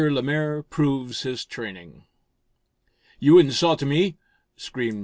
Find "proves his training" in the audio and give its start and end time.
0.63-2.05